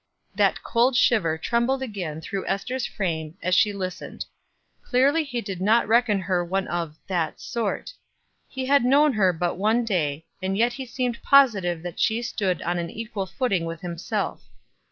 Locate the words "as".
3.43-3.53